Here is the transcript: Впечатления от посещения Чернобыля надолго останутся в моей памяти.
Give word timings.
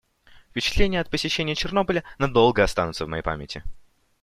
Впечатления 0.49 0.99
от 0.99 1.11
посещения 1.11 1.53
Чернобыля 1.53 2.03
надолго 2.17 2.63
останутся 2.63 3.05
в 3.05 3.07
моей 3.07 3.21
памяти. 3.21 3.63